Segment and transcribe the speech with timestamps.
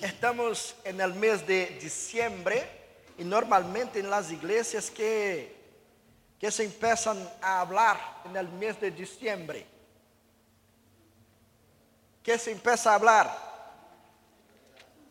[0.00, 2.68] Estamos en el mes de diciembre
[3.18, 5.56] y normalmente en las iglesias que,
[6.38, 9.66] que se empiezan a hablar en el mes de diciembre.
[12.22, 13.48] ¿Qué se empieza a hablar?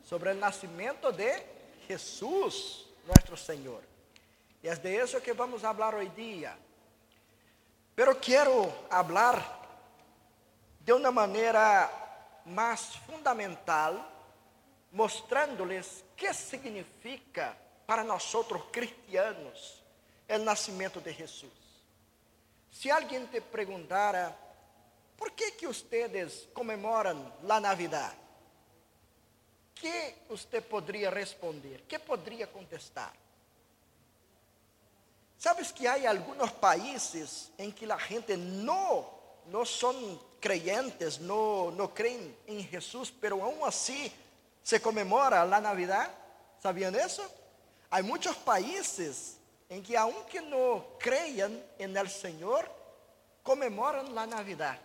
[0.07, 1.43] Sobre el nacimiento de
[1.85, 3.81] Jesús, nuestro Señor.
[4.63, 6.57] Y es de eso que vamos a hablar hoy día.
[7.93, 9.43] Pero quiero hablar
[10.79, 11.91] de una manera
[12.45, 14.16] más fundamental,
[14.91, 19.83] mostrándoles qué significa para nosotros cristianos
[20.27, 21.51] el nacimiento de Jesús.
[22.71, 24.35] Si alguien te preguntara,
[25.17, 28.13] ¿por qué que ustedes conmemoran la Navidad?
[29.73, 31.83] ¿Qué usted podría responder?
[31.83, 33.13] ¿Qué podría contestar?
[35.37, 39.09] ¿Sabes que hay algunos países en que la gente no,
[39.47, 44.11] no son creyentes, no, no creen en Jesús, pero aún así
[44.67, 46.09] se conmemora la Navidad?
[46.61, 47.23] ¿Sabían eso?
[47.89, 49.37] Hay muchos países
[49.69, 52.69] en que aunque no crean en el Señor,
[53.41, 54.77] conmemoran la Navidad.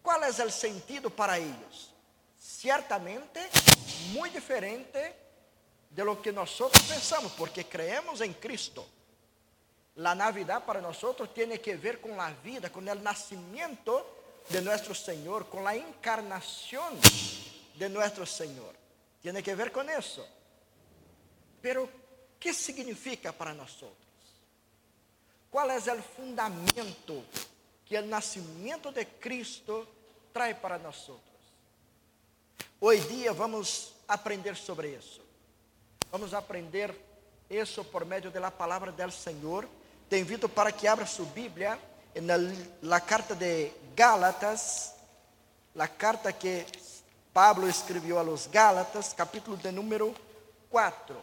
[0.00, 1.92] ¿Cuál es el sentido para ellos?
[2.38, 3.48] Ciertamente
[4.12, 5.16] muy diferente
[5.90, 8.86] de lo que nosotros pensamos, porque creemos en Cristo.
[9.96, 14.06] La Navidad para nosotros tiene que ver con la vida, con el nacimiento
[14.50, 16.96] de nuestro Señor, con la encarnación
[17.82, 18.76] de nuestro Señor.
[19.20, 20.24] Tiene que ver con eso.
[21.60, 21.88] Pero,
[22.38, 23.96] ¿qué significa para nosotros?
[25.50, 27.24] ¿Cuál es el fundamento
[27.84, 29.86] que el nacimiento de Cristo
[30.32, 31.22] trae para nosotros?
[32.78, 35.22] Hoy día vamos aprender sobre eso.
[36.10, 36.94] Vamos aprender
[37.50, 39.68] isso por meio da palavra do Senhor.
[40.08, 41.78] Te invito para que abra sua Bíblia
[42.80, 44.94] na carta de Gálatas,
[45.76, 46.66] a carta que
[47.32, 50.14] Pablo escreveu a los Gálatas, capítulo de número
[50.68, 51.16] 4.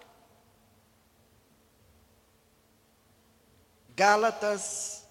[3.95, 5.06] Gálatas,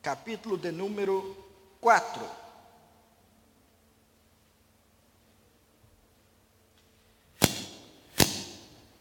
[0.00, 1.36] capítulo de número
[1.80, 2.40] 4.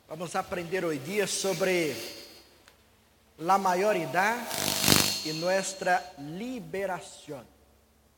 [0.08, 1.96] Vamos aprender hoje dia sobre
[3.48, 4.44] a maioridade
[5.24, 7.46] e nossa liberação.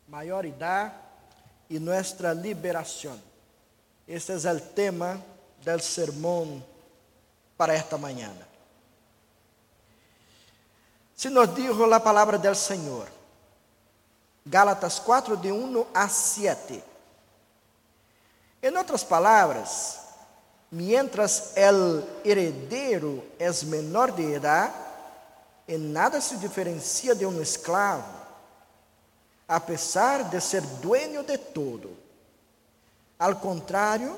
[0.07, 1.10] Maioridade
[1.71, 3.17] e nossa liberação.
[4.05, 5.23] Este é o tema
[5.63, 6.61] do sermão
[7.55, 8.29] para esta manhã.
[11.15, 13.07] Se nos dijo a palavra do Senhor,
[14.45, 16.83] Gálatas 4, de 1 a 7.
[18.61, 19.99] Em outras palavras,
[20.69, 24.73] mientras el heredero es menor de edad,
[25.69, 28.20] en nada se diferencia de un esclavo,
[29.51, 31.89] a pesar de ser dueño de todo.
[33.19, 34.15] Al contrario,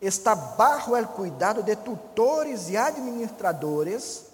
[0.00, 4.24] está bajo el cuidado de tutores y administradores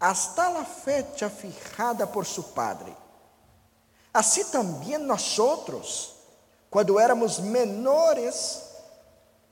[0.00, 2.94] hasta la fecha fijada por su padre.
[4.12, 6.16] Así también nosotros,
[6.68, 8.64] cuando éramos menores,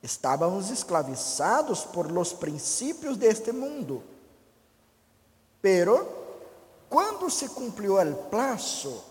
[0.02, 4.04] Estávamos esclavizados por los princípios deste mundo.
[5.60, 6.06] Pero,
[6.88, 9.02] quando se cumpriu o plazo,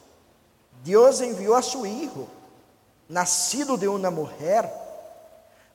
[0.86, 2.28] Deus enviou a seu Hijo,
[3.10, 4.72] nascido de uma mulher,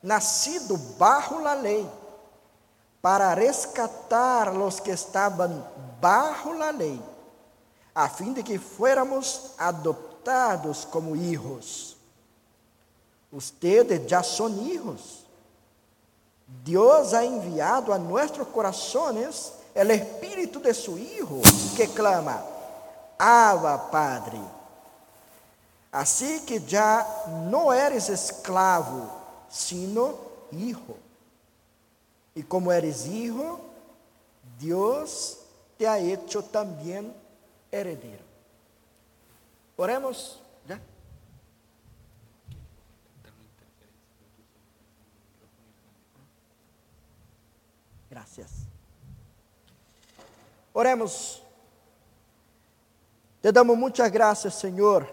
[0.01, 1.85] nascido bajo la lei,
[3.01, 5.67] para rescatar los que estavam
[5.99, 6.97] bajo la lei,
[7.93, 11.97] a fim de que fuéramos adoptados como hijos.
[13.33, 15.25] Ustedes ya son hijos.
[16.63, 21.41] Dios ha enviado a nuestros corazones el espíritu de su Hijo
[21.75, 22.41] que clama,
[23.17, 24.60] Abba Padre.
[25.91, 27.05] Así que ya
[27.49, 29.11] no eres esclavo,
[29.49, 30.15] sino
[30.51, 30.95] hijo.
[32.33, 33.59] Y como eres hijo,
[34.57, 35.39] Dios
[35.77, 37.13] te ha hecho también
[37.71, 38.23] heredero.
[39.75, 40.41] Oremos.
[48.11, 48.51] Gracias.
[50.73, 51.41] Oremos.
[53.41, 55.07] Te damos muitas graças, Senhor,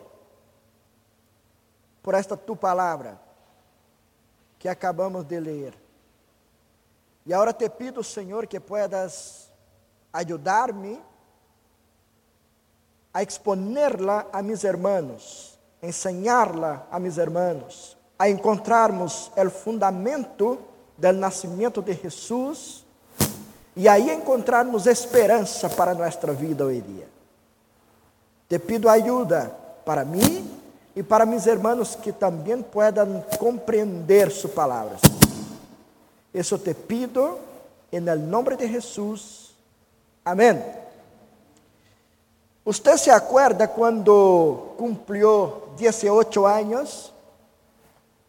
[2.02, 3.18] por esta tu palavra
[4.58, 5.74] que acabamos de ler.
[7.24, 9.50] E agora te pido, Senhor, que puedas
[10.12, 10.98] ajudar-me
[13.12, 20.58] a exponerla a mis hermanos, enseñarla a mis hermanos, a encontrarmos o fundamento
[20.96, 22.84] del nascimento de Jesus
[23.76, 27.08] e aí encontrarmos esperança para nossa vida hoje dia.
[28.48, 30.47] Te pido ajuda para mim
[30.98, 35.00] y para mis hermanos que también puedan comprender sus palabras.
[36.32, 37.38] Eso te pido
[37.92, 39.54] en el nombre de Jesús.
[40.24, 40.60] Amén.
[42.64, 47.12] Usted se acuerda cuando cumplió 18 años?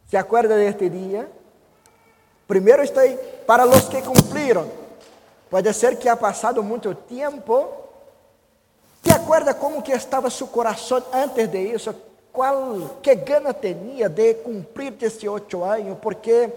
[0.07, 1.27] ¿Se acuerda de este día?
[2.45, 3.17] Primero estoy
[3.47, 4.67] para los que cumplieron.
[5.49, 7.89] Puede ser que ha pasado mucho tiempo.
[9.03, 12.08] ¿Se acuerda cómo que estaba su corazón antes de eso?
[12.31, 15.97] ¿Cuál, qué gana tenía de cumplir 18 años?
[16.01, 16.53] Porque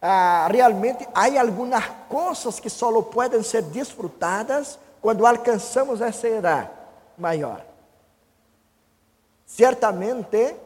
[0.00, 6.70] ah, realmente hay algunas cosas que solo pueden ser disfrutadas cuando alcanzamos esa edad
[7.16, 7.60] mayor.
[9.46, 10.56] Ciertamente,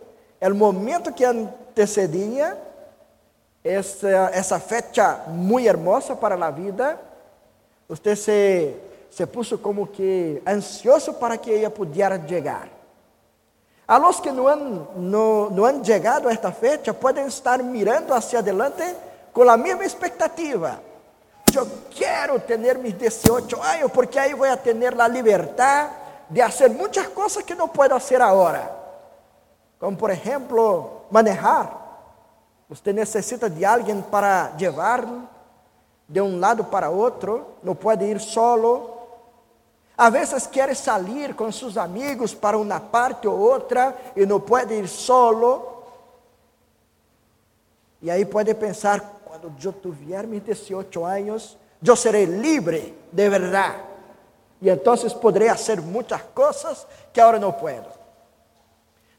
[0.40, 2.58] el momento que antecedía
[3.62, 6.98] essa, essa fecha muito hermosa para a vida,
[7.86, 8.76] você se,
[9.10, 12.79] se puso como que ansioso para que ela pudesse chegar.
[13.90, 18.14] A los que não han, no, no han chegado a esta fecha podem estar mirando
[18.14, 18.84] hacia adelante
[19.32, 20.80] com a mesma expectativa.
[21.52, 25.90] Eu quero ter meus 18 anos porque aí vou ter a liberdade
[26.28, 28.70] de fazer muitas coisas que não posso fazer agora.
[29.80, 31.76] Como, por exemplo, manejar.
[32.68, 35.04] Você necessita de alguém para levar
[36.08, 38.99] de um lado para outro, não pode ir solo.
[40.00, 44.72] Às vezes quer sair com seus amigos para uma parte ou outra e não pode
[44.72, 45.84] ir solo.
[48.00, 53.82] E aí pode pensar, quando eu tiver meus 18 anos, eu serei livre de verdade.
[54.62, 58.00] E então poderei fazer muitas coisas que agora não posso.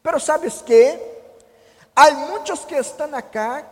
[0.01, 1.11] Pero sabes que
[1.95, 3.65] Há muitos que estão acá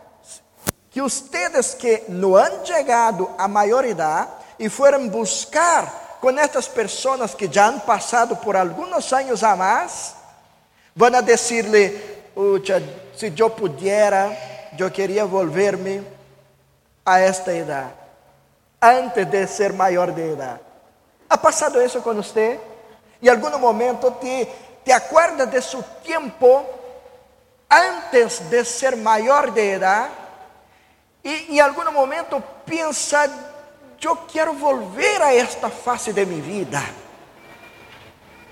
[0.90, 7.48] que ustedes que não han chegado a maioridade e foram buscar com estas pessoas que
[7.50, 10.14] já han passado por alguns anos a mais,
[10.94, 11.98] vão a dizer-lhe,
[13.16, 14.30] se eu pudiera,
[14.78, 16.06] eu queria volver-me
[17.04, 17.94] a esta idade,
[18.80, 20.60] antes de ser maior de idade.
[21.28, 22.60] ¿Ha passado isso com você?
[23.22, 24.48] Em algum momento te,
[24.84, 26.64] te acuerdas de seu tempo
[27.70, 30.10] antes de ser maior de idade
[31.22, 33.28] e em algum momento pensa,
[34.06, 36.82] eu quero volver a esta fase de minha vida.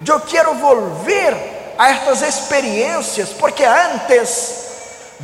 [0.06, 1.34] Eu quero volver
[1.78, 4.66] a estas experiências, porque antes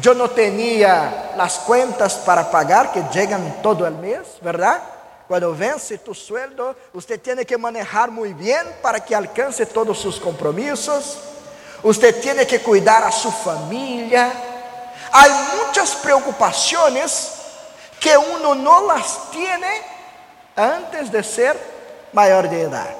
[0.02, 4.82] eu não tinha as contas para pagar que chegam todo o mês, verdade?
[5.28, 10.02] Quando vence tu sueldo, você tem que manejar muito bem para que alcance todos os
[10.02, 11.18] seus compromissos.
[11.82, 14.32] Usted tiene que cuidar a su familia.
[15.12, 17.32] Hay muchas preocupaciones
[18.00, 19.93] que uno no las tiene
[20.56, 21.58] antes de ser
[22.12, 22.94] mayor de edad.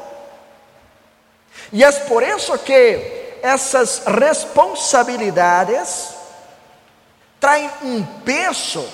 [1.73, 6.11] Y es por eso que esas responsabilidades
[7.39, 8.87] traen un peso,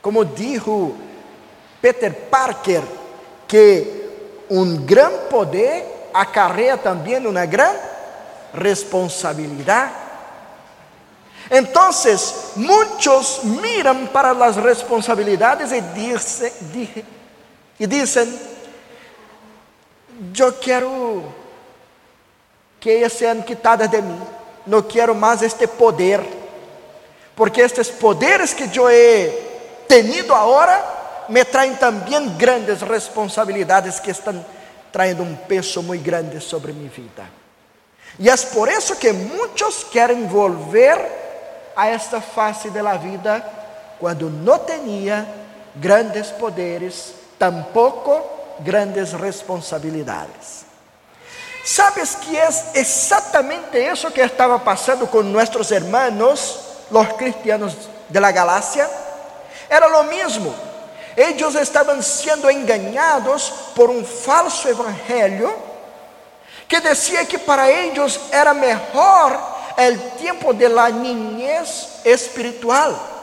[0.00, 0.92] como dijo
[1.80, 2.82] Peter Parker,
[3.46, 7.74] que un gran poder acarrea también una gran
[8.54, 9.90] responsabilidad.
[11.50, 16.52] Entonces, muchos miran para las responsabilidades y, dice,
[17.78, 18.38] y dicen,
[20.32, 21.22] yo quiero
[22.80, 24.18] que sean quitadas de mí,
[24.66, 26.24] no quiero más este poder,
[27.34, 34.44] porque estos poderes que yo he tenido ahora me traen también grandes responsabilidades que están
[34.90, 37.28] trayendo un peso muy grande sobre mi vida.
[38.18, 40.98] E é por isso que muitos querem volver
[41.76, 43.44] a esta fase da vida
[44.00, 45.26] quando não tinha
[45.76, 48.22] grandes poderes, tampouco
[48.60, 50.66] grandes responsabilidades.
[51.64, 57.76] Sabes que é exatamente isso que estava passando com nossos hermanos, os cristianos
[58.08, 58.88] de la Galácia?
[59.68, 60.54] Era lo mesmo.
[61.14, 65.52] Eles estavam sendo enganados por um falso evangelho
[66.66, 69.38] que decía que para ellos era mejor
[69.76, 73.17] el tiempo de la niñez espiritual.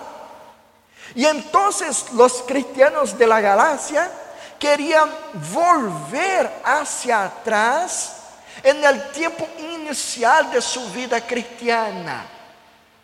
[1.15, 4.11] Y entonces los cristianos de la Galacia
[4.59, 5.09] querían
[5.53, 8.17] volver hacia atrás
[8.61, 12.25] en el tiempo inicial de su vida cristiana,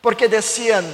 [0.01, 0.85] porque decían,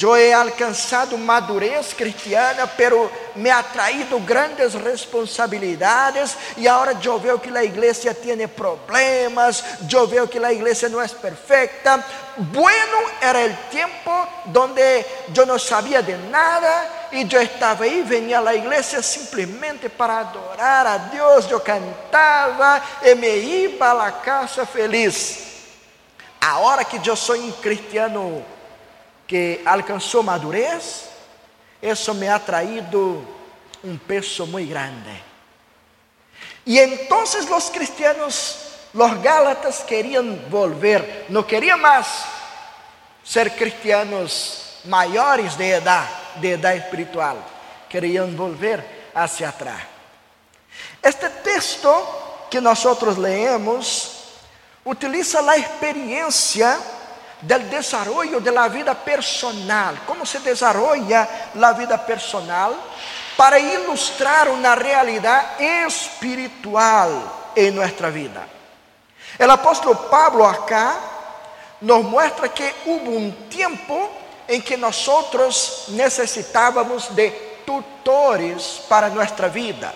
[0.00, 7.38] eu he alcançado madurez cristiana, pero me ha traído grandes responsabilidades e agora eu vejo
[7.38, 9.62] que a igreja tem problemas,
[9.92, 12.02] eu vejo que a igreja não é perfecta.
[12.36, 15.04] Bueno era o tempo donde
[15.36, 20.86] eu não sabia de nada e eu estava aí, venia à igreja simplesmente para adorar
[20.86, 25.44] a Deus, eu cantava e me para a casa feliz.
[26.40, 28.53] Ahora que yo soy un cristiano
[29.26, 31.06] que alcanzó madurez,
[31.80, 33.22] eso me ha traído
[33.82, 35.20] un peso muy grande.
[36.64, 38.58] Y entonces los cristianos,
[38.92, 42.24] los gálatas querían volver, no querían más
[43.22, 46.08] ser cristianos mayores de edad,
[46.40, 47.36] de edad espiritual,
[47.88, 49.82] querían volver hacia atrás.
[51.02, 54.24] Este texto que nosotros leemos
[54.84, 56.78] utiliza la experiencia
[57.46, 62.74] del desarrollo de la vida personal, cómo se desarrolla la vida personal,
[63.36, 67.10] para ilustrar una realidad espiritual
[67.54, 68.46] en nuestra vida.
[69.38, 70.94] El apóstol Pablo acá
[71.80, 74.10] nos muestra que hubo un tiempo
[74.46, 79.92] en que nosotros necesitábamos de tutores para nuestra vida.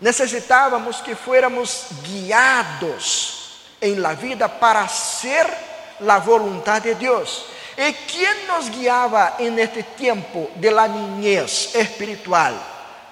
[0.00, 5.73] Necesitávamos que fuéramos guiados en la vida para hacer
[6.04, 7.46] la voluntad de Dios.
[7.76, 12.54] ¿Y quién nos guiaba en este tiempo de la niñez espiritual?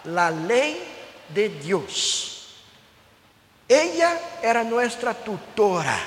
[0.05, 0.83] La ley
[1.29, 2.49] de Dios.
[3.69, 5.99] Ella era nuestra tutora.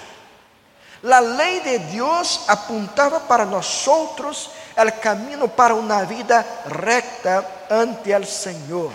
[1.01, 8.25] La ley de Dios apuntaba para nosotros el camino para una vida recta ante el
[8.25, 8.91] Señor.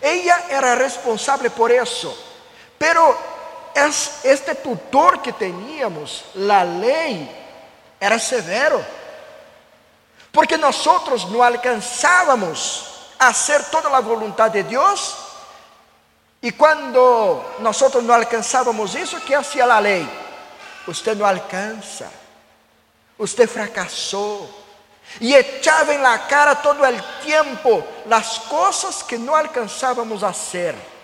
[0.00, 2.16] Ella era responsable por eso.
[2.76, 3.16] Pero
[3.74, 7.30] este tutor que teníamos, la ley,
[8.00, 8.80] era severo.
[10.32, 15.16] Porque nosotros no alcanzábamos a hacer toda la voluntad de Dios.
[16.40, 20.08] Y cuando nosotros no alcanzábamos eso, ¿qué hacía la ley?
[20.86, 22.10] Usted no alcanza.
[23.16, 24.48] Usted fracasó.
[25.20, 30.97] Y echaba en la cara todo el tiempo las cosas que no alcanzábamos a hacer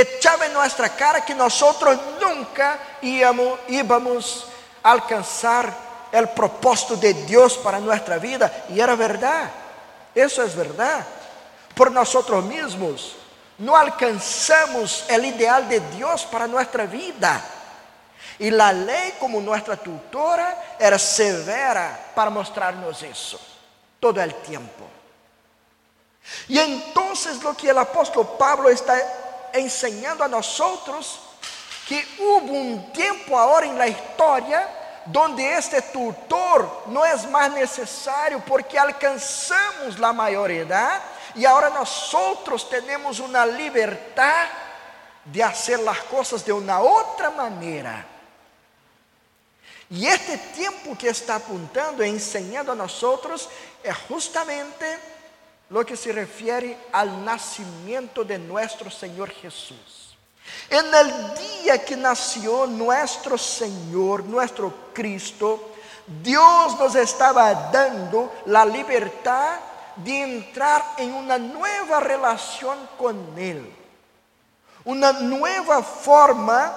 [0.00, 4.46] echaba en nuestra cara que nosotros nunca íbamos,
[4.82, 5.72] a alcanzar
[6.12, 8.64] el propósito de Dios para nuestra vida.
[8.68, 9.50] Y era verdad,
[10.14, 11.04] eso es verdad.
[11.74, 13.16] Por nosotros mismos
[13.58, 17.42] no alcanzamos el ideal de Dios para nuestra vida.
[18.38, 23.40] Y la ley como nuestra tutora era severa para mostrarnos eso
[23.98, 24.84] todo el tiempo.
[26.48, 28.96] Y entonces lo que el apóstol Pablo está
[29.58, 31.20] enseñando a nosotros
[31.88, 34.68] que hubo un tiempo ahora en la historia
[35.06, 41.00] donde este tutor no es más necesario porque alcanzamos la mayoría
[41.34, 44.46] y ahora nosotros tenemos una libertad
[45.24, 48.04] de hacer las cosas de una otra manera.
[49.90, 53.48] Y este tiempo que está apuntando enseñando a nosotros
[53.82, 54.98] es justamente
[55.70, 60.16] lo que se refiere al nacimiento de nuestro Señor Jesús.
[60.70, 65.72] En el día que nació nuestro Señor, nuestro Cristo,
[66.22, 69.58] Dios nos estaba dando la libertad
[69.96, 73.68] de entrar en una nueva relación con Él,
[74.84, 76.72] una nueva forma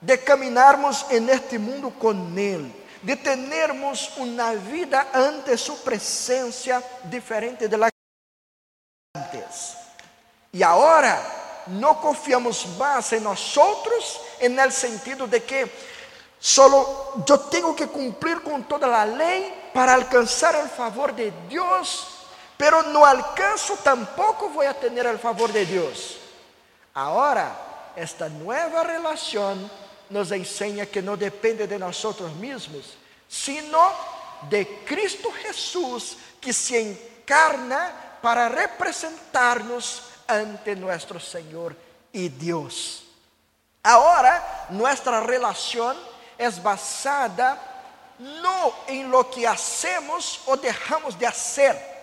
[0.00, 7.68] de caminarmos en este mundo con Él de termos uma vida ante sua presença diferente
[7.68, 7.88] de la
[9.14, 9.76] antes.
[10.52, 11.20] E agora
[11.66, 15.70] não confiamos mais em nós outros, en el sentido de que
[16.40, 22.06] solo eu tenho que cumprir com toda a lei para alcançar o favor de Deus,
[22.56, 26.16] pero não alcanço, tampoco vou a ter o favor de Deus.
[26.94, 27.52] Agora,
[27.96, 29.70] esta nova relação
[30.10, 32.96] nos enseña que no depende de nosotros mismos,
[33.28, 33.92] sino
[34.48, 41.76] de Cristo Jesús que se encarna para representarnos ante nuestro Señor
[42.12, 43.04] y Dios.
[43.82, 45.96] Ahora nuestra relación
[46.38, 47.74] es basada
[48.18, 51.94] no en lo que hacemos o dejamos de hacer.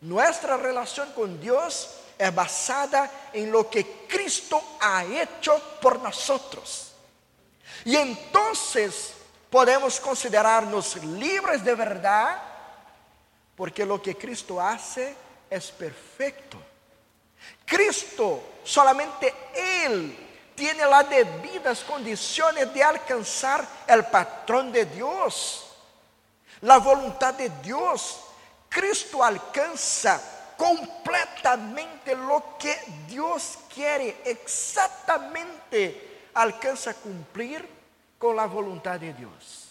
[0.00, 6.85] Nuestra relación con Dios es basada en lo que Cristo ha hecho por nosotros.
[7.86, 9.14] Y entonces
[9.48, 12.42] podemos considerarnos libres de verdad,
[13.54, 15.14] porque lo que Cristo hace
[15.48, 16.58] es perfecto.
[17.64, 20.18] Cristo, solamente Él,
[20.56, 25.68] tiene las debidas condiciones de alcanzar el patrón de Dios,
[26.62, 28.18] la voluntad de Dios.
[28.68, 30.20] Cristo alcanza
[30.56, 32.76] completamente lo que
[33.06, 37.75] Dios quiere, exactamente alcanza a cumplir
[38.26, 39.68] con la voluntad de Dios.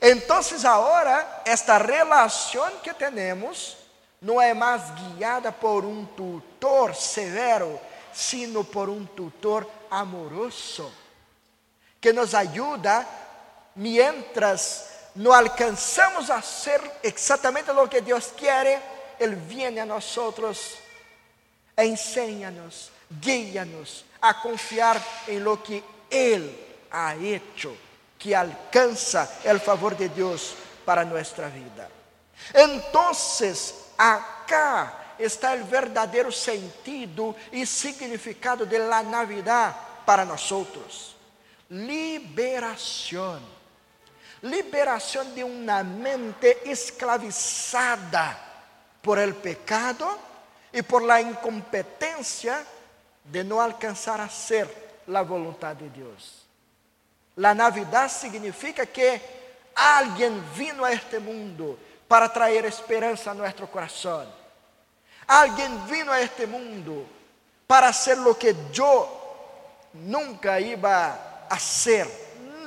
[0.00, 3.76] Entonces ahora esta relación que tenemos
[4.20, 4.82] no es más
[5.14, 7.78] guiada por un tutor severo,
[8.12, 10.92] sino por un tutor amoroso.
[12.00, 13.06] que nos ayuda
[13.76, 18.78] mientras no alcanzamos a hacer exactamente lo que Dios quiere,
[19.18, 20.74] Él viene a nosotros
[21.74, 22.90] e enséñanos,
[23.22, 27.76] guíanos a confiar en lo que Él ha hecho,
[28.18, 31.88] que alcanza el favor de Dios para nuestra vida.
[32.52, 39.74] Entonces, acá está el verdadero sentido y significado de la Navidad
[40.06, 41.16] para nosotros.
[41.70, 43.40] Liberación.
[44.42, 48.38] Liberación de una mente esclavizada
[49.02, 50.18] por el pecado
[50.72, 52.64] y por la incompetencia
[53.24, 56.43] de no alcanzar a ser la voluntad de Dios.
[57.36, 59.20] La Navidad significa que
[59.74, 64.28] alguien vino a este mundo para traer esperanza a nuestro corazón.
[65.26, 67.06] Alguien vino a este mundo
[67.66, 71.06] para hacer lo que yo nunca iba
[71.48, 72.08] a hacer,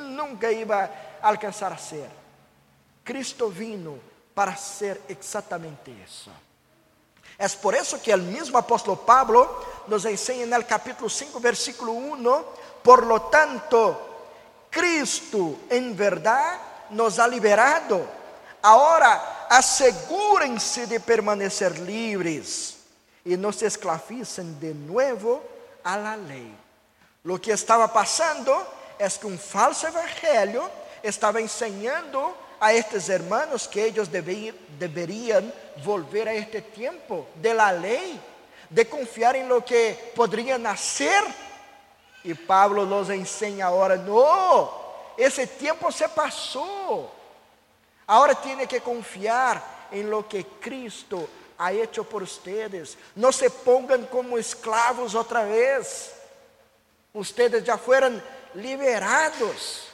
[0.09, 0.83] nunca iba
[1.21, 2.09] a alcanzar a hacer.
[3.03, 3.95] Cristo vino
[4.33, 6.31] para hacer exactamente eso.
[7.38, 11.91] Es por eso que el mismo apóstol Pablo nos enseña en el capítulo 5, versículo
[11.91, 12.45] 1,
[12.81, 14.06] por lo tanto,
[14.69, 16.59] Cristo en verdad
[16.89, 18.17] nos ha liberado
[18.62, 22.75] Ahora, asegúrense de permanecer livres
[23.24, 25.41] e não se esclavicem de novo
[25.83, 26.53] a la lei.
[27.24, 28.53] Lo que estava passando
[29.00, 30.69] é que um falso evangelho
[31.03, 38.19] estava ensinando a estes hermanos que eles deveriam volver a este tempo de la lei,
[38.69, 41.24] de confiar em lo que poderiam nascer.
[42.27, 44.69] E Pablo nos ensina agora: não,
[45.17, 47.10] esse tempo se passou.
[48.05, 52.98] Ahora tiene que confiar en lo que Cristo ha hecho por ustedes.
[53.15, 56.15] No se pongan como esclavos otra vez.
[57.13, 58.22] Ustedes ya fueron
[58.55, 59.88] liberados.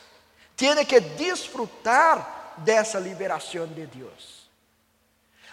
[0.55, 4.49] Tiene que disfrutar de esa liberación de Dios.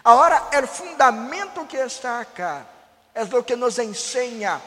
[0.03, 2.67] Ahora, el fundamento que está acá
[3.15, 4.59] es lo que nos enseña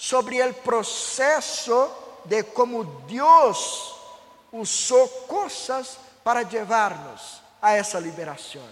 [0.00, 3.94] sobre el proceso de cómo Dios
[4.50, 8.66] usó cosas para levar-nos a essa liberação.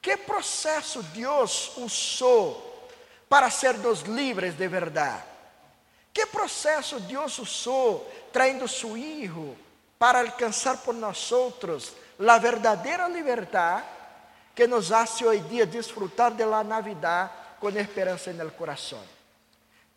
[0.00, 2.88] Que processo Deus usou
[3.28, 5.24] para sermos livres de verdade?
[6.12, 9.56] Que processo Deus usou traindo seu Hijo
[9.98, 13.86] para alcançar por nós outros a verdadeira liberdade
[14.54, 19.13] que nos hace hoje dia disfrutar de la Navidad com esperança no coração?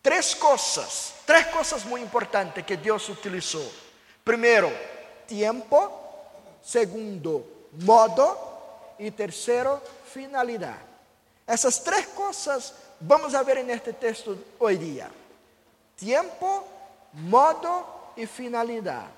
[0.01, 3.71] Três coisas, três coisas muito importantes que Deus utilizou.
[4.23, 4.71] Primeiro,
[5.27, 6.07] tempo
[6.67, 8.37] segundo, modo
[8.99, 9.81] e terceiro,
[10.11, 10.85] finalidade.
[11.45, 15.09] Essas três coisas vamos a ver neste texto hoje dia:
[15.95, 16.63] tempo,
[17.13, 17.85] modo
[18.17, 19.15] e finalidade.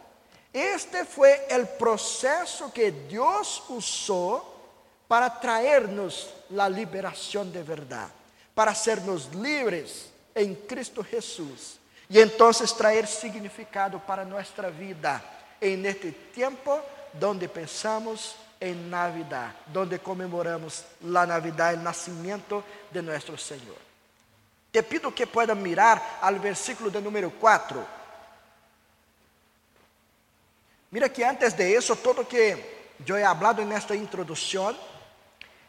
[0.54, 4.58] Este foi o processo que Deus usou
[5.08, 8.12] para traernos a liberação de verdade,
[8.54, 10.06] para sermos livres
[10.40, 11.78] em Cristo Jesus
[12.10, 15.22] e então trazer significado para nossa vida
[15.60, 16.80] em este tempo
[17.14, 23.78] donde pensamos en Navidad, donde conmemoramos la Navidad, el nacimiento de nuestro Señor.
[24.72, 27.86] Te pido que puedan mirar al versículo de número 4.
[30.92, 33.94] Mira que antes de eso, todo que yo he hablado en esta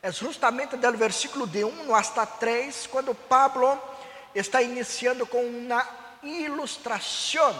[0.02, 3.89] es justamente del versículo de 1 hasta 3, cuando Pablo
[4.34, 5.86] está iniciando con una
[6.22, 7.54] ilustración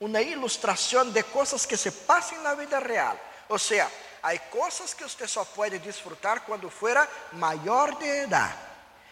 [0.00, 3.16] uma ilustração de coisas que se passam na vida real.
[3.48, 3.90] Ou seja,
[4.22, 8.58] há coisas que você só pode desfrutar quando fuera maior de idade.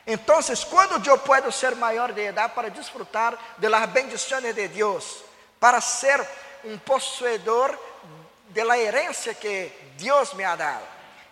[0.06, 5.22] Então, quando eu posso ser maior de idade para desfrutar de las bendições de Deus,
[5.60, 6.20] para ser
[6.64, 7.78] um possuidor
[8.48, 10.84] de la herencia que Deus me ha dado?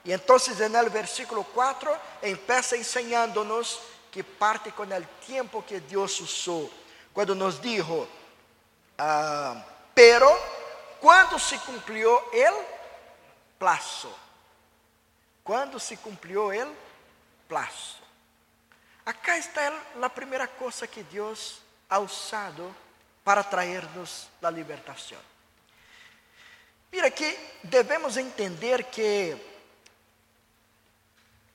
[0.04, 6.70] E então, no versículo 4, empieza ensinando-nos que parte com o tempo que Deus usou,
[7.12, 8.08] quando nos dijo,
[9.02, 10.28] Ah, pero
[11.00, 12.64] quando se cumpriu o
[13.58, 14.14] plazo?
[15.42, 16.76] Quando se cumpriu o
[17.48, 17.96] plazo?
[19.06, 22.76] Acá está a primeira coisa que Deus ha usado
[23.24, 25.18] para traernos a libertação.
[26.92, 29.34] Mira que devemos entender que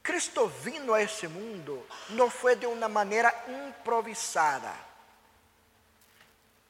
[0.05, 4.71] Cristo vino a esse mundo não foi de uma maneira improvisada.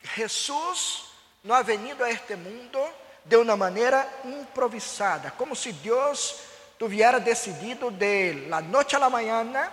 [0.01, 1.11] Jesús
[1.43, 2.81] no ha venido a este mundo
[3.25, 6.43] de una manera improvisada, como si Dios
[6.79, 9.69] tuviera decidido de la noche a la mañana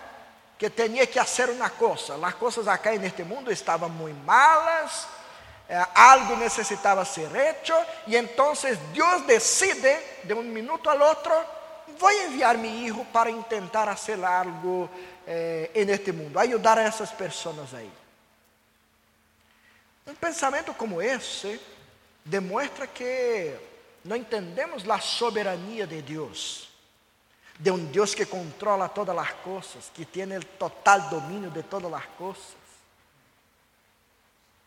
[0.59, 2.17] que tenía que hacer una cosa.
[2.17, 5.07] Las cosas acá en este mundo estaban muy malas,
[5.69, 7.77] eh, algo necesitaba ser hecho
[8.09, 11.62] y entonces Dios decide de un minuto al otro,
[11.99, 14.89] voy a enviar a mi para intentar hacer algo
[15.27, 17.91] eh, este mundo, ayudar a esas personas ahí.
[20.07, 21.61] Un pensamiento como ese
[22.25, 23.59] demuestra que
[24.05, 26.69] no entendemos la soberanía de Dios,
[27.59, 31.91] de un Dios que controla todas las cosas, que tiene el total dominio de todas
[31.91, 32.63] las cosas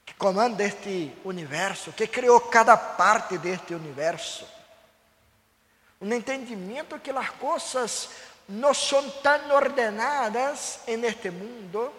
[0.06, 4.47] que comanda este universo, que criou cada parte deste universo.
[6.06, 8.10] Um entendimento que as coisas
[8.48, 11.91] não são tão ordenadas en este mundo,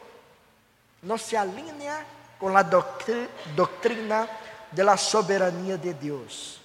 [1.03, 2.07] não se alinea
[2.39, 4.29] com a doutrina
[4.71, 6.61] de la soberania de Deus.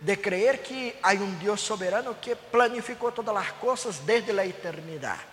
[0.00, 5.26] De creer que há um Deus soberano que planificou todas as coisas desde a eternidade.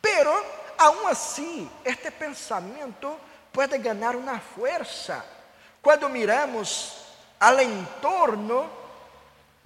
[0.00, 0.32] Pero,
[0.78, 3.20] aún assim, este pensamento
[3.52, 5.24] pode ganhar uma força
[5.80, 7.06] quando miramos
[7.38, 8.75] ao entorno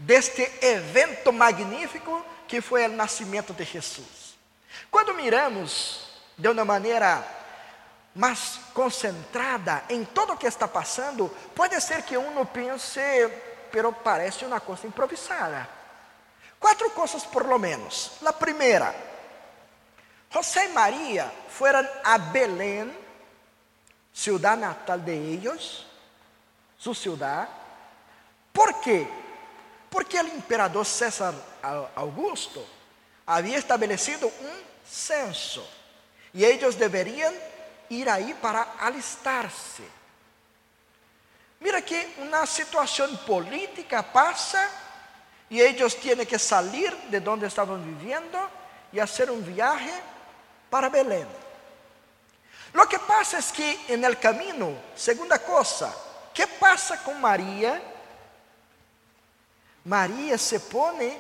[0.01, 4.35] deste evento magnífico que foi o nascimento de Jesus.
[4.91, 7.25] Quando miramos de uma maneira
[8.15, 13.01] mais concentrada em tudo o que está passando, pode ser que um pense,
[13.71, 15.69] pero parece uma coisa improvisada.
[16.59, 18.13] Quatro coisas por lo menos.
[18.25, 18.95] A primeira,
[20.31, 22.91] José e Maria foram a Belém
[24.13, 25.87] ciudad natal de ellos,
[26.77, 27.49] su ciudad.
[28.53, 29.20] ¿Por qué?
[29.90, 31.35] Porque el emperador César
[31.96, 32.64] Augusto
[33.26, 35.68] había establecido un censo
[36.33, 37.35] y ellos deberían
[37.88, 39.83] ir ahí para alistarse.
[41.59, 44.68] Mira que una situación política pasa
[45.50, 48.38] y ellos tienen que salir de donde estaban viviendo
[48.92, 49.92] y hacer un viaje
[50.70, 51.26] para Belén.
[52.72, 55.92] Lo que pasa es que en el camino, segunda cosa,
[56.33, 57.83] ¿qué pasa con María?
[59.85, 61.19] María se pone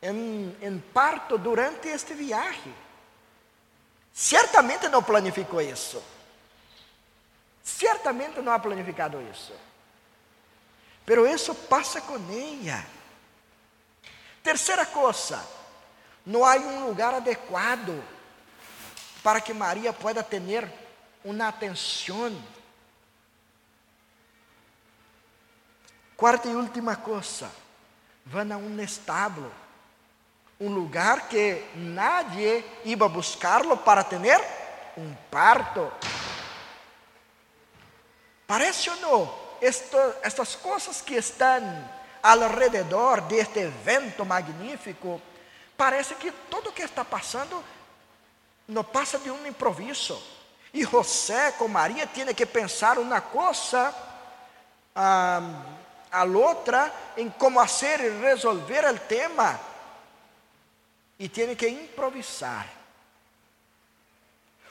[0.00, 2.72] en, en parto durante este viaje.
[4.12, 6.02] Certamente não planificou isso.
[7.62, 9.52] Certamente não ha planificado isso.
[11.06, 12.84] Pero isso passa com ela.
[14.42, 15.42] Terceira coisa,
[16.26, 18.02] não há um lugar adequado
[19.22, 20.70] para que Maria pueda ter
[21.24, 22.30] uma atenção.
[26.16, 27.50] Quarta e última coisa,
[28.24, 29.52] van a um estábulo,
[30.60, 34.40] um lugar que nadie iba a buscarlo para ter
[34.96, 35.92] um parto.
[38.46, 39.44] Parece ou não?
[39.60, 41.90] Estas coisas que estão
[42.22, 45.20] alrededor deste evento magnífico,
[45.76, 47.62] parece que tudo o que está passando
[48.68, 50.22] não passa de um improviso.
[50.72, 53.94] E José com Maria tem que pensar uma coisa
[54.94, 55.40] a,
[56.14, 59.60] a outra em como fazer e resolver o tema.
[61.18, 62.68] E tem que improvisar.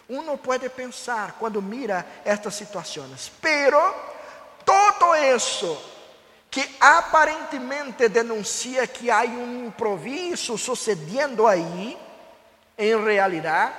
[0.08, 3.93] Uno pode pensar quando mira estas situações, pero
[4.65, 5.77] todo isso
[6.49, 11.97] que aparentemente denuncia que há um improviso sucedendo aí,
[12.77, 13.73] em realidade,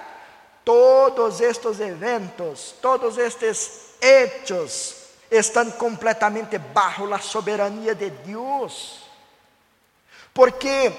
[0.65, 5.04] todos estes eventos, todos estes hechos
[5.35, 9.05] estão completamente bajo a soberania de Deus.
[10.33, 10.93] Porque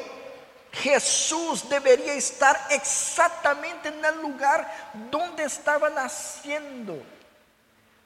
[0.72, 7.06] Jesus deveria estar exatamente no lugar onde estava nascendo.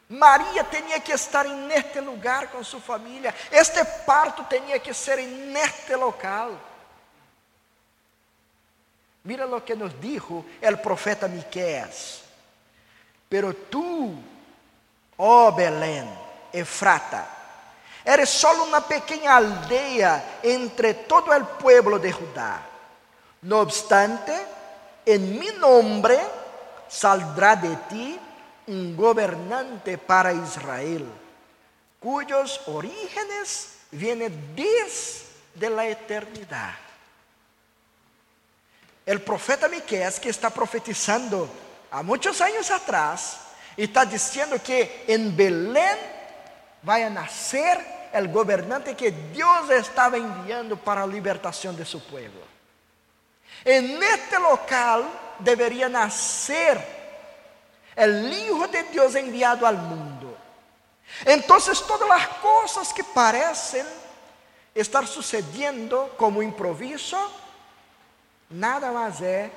[0.07, 3.33] Maria tinha que estar neste lugar com sua família.
[3.51, 6.59] Este parto tinha que ser neste local.
[9.23, 12.21] Mira lo que nos dijo el profeta Miqueas.
[13.27, 14.15] Pero tú,
[15.19, 16.09] oh Belén,
[16.51, 17.27] Efrata,
[18.03, 22.61] eres solo una pequeña aldea entre todo el pueblo de Judá.
[23.41, 24.33] No obstante,
[25.05, 26.19] en mi nombre
[26.87, 28.19] saldrá de ti
[28.67, 31.05] un gobernante para Israel,
[31.99, 36.75] cuyos orígenes vienen desde la eternidad.
[39.05, 41.49] El profeta Miqueas que está profetizando
[41.91, 43.48] há muitos anos atrás
[43.79, 45.97] e está dizendo que em Belém
[46.83, 47.79] vai nascer
[48.13, 52.43] o governante que Deus estava enviando para a libertação de seu povo.
[53.63, 55.05] En este local
[55.39, 56.77] deveria nascer
[57.95, 60.37] o Hijo de Deus enviado ao mundo.
[61.25, 63.85] Então, todas as coisas que parecem
[64.75, 67.17] estar sucedendo como improviso,
[68.49, 69.49] nada mais é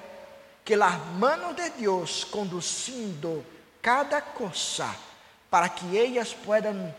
[0.64, 3.44] que as manos de Deus conduzindo
[3.82, 4.94] cada coisa
[5.50, 6.94] para que ellas puedan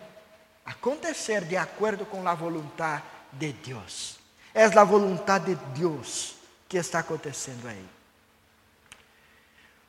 [0.65, 4.19] acontecer de acuerdo con la voluntad de Dios.
[4.53, 6.35] Es la voluntad de Dios
[6.67, 7.85] que está acontecendo aí.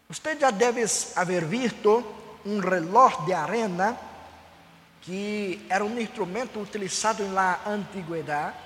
[0.09, 2.04] Você já deve haver visto
[2.44, 3.96] um reloj de arena
[5.02, 8.57] que era um instrumento utilizado na antiguidade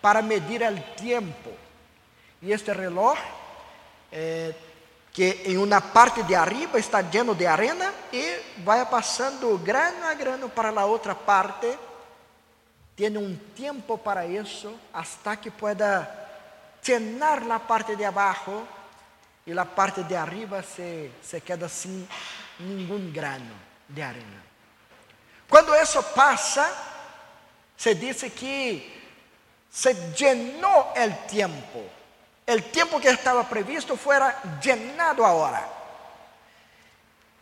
[0.00, 1.50] para medir o tempo.
[2.42, 3.18] E este reloj,
[4.10, 4.54] eh,
[5.12, 10.14] que em uma parte de arriba está lleno de arena e vai passando grano a
[10.14, 11.76] grano para a outra parte,
[12.94, 16.08] tem um tempo para isso, hasta que pueda
[16.84, 18.66] llenar a parte de abaixo
[19.46, 22.08] e a parte de arriba se, se queda sem
[22.58, 23.54] nenhum grano
[23.88, 24.42] de arena.
[25.48, 26.70] Quando isso passa,
[27.76, 28.98] se diz que
[29.70, 31.97] se llenou o tempo.
[32.48, 35.68] O tempo que estava previsto fuera llenado agora.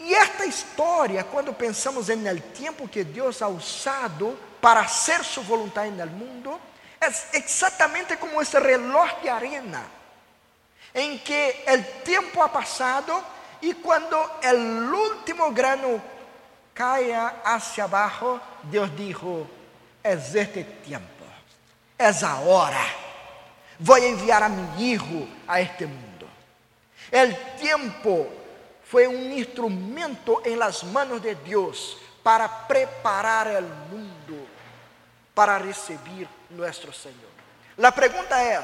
[0.01, 5.43] E esta história, quando pensamos em el tempo que Deus ha usado para hacer su
[5.43, 6.61] voluntad en el mundo,
[7.01, 9.97] é exatamente como esse reloj de arena
[10.95, 13.23] em que o tempo ha passado
[13.61, 16.03] e quando o último grano
[16.75, 19.47] caia hacia abaixo, Deus dijo:
[20.03, 21.25] Es este tempo,
[21.99, 23.06] es ahora.
[23.79, 26.29] Vou enviar a mi hijo a este mundo.
[27.13, 28.27] O tempo
[28.85, 34.49] foi um instrumento em las manos de Deus para preparar o mundo
[35.35, 37.31] para receber nosso Senhor.
[37.83, 38.63] A pergunta é: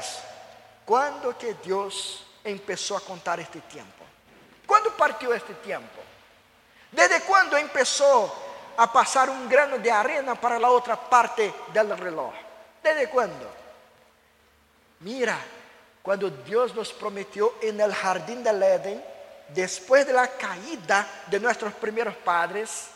[0.85, 4.03] quando que Deus começou a contar este tempo?
[4.65, 6.01] Quando partiu este tempo?
[6.91, 12.33] Desde quando começou a passar um grano de arena para a outra parte do reloj?
[12.81, 13.62] Desde quando?
[15.03, 15.37] Mira,
[16.01, 19.03] quando Deus nos prometeu en el jardín del Éden,
[19.49, 22.87] después de la caída de nuestros primeros padres,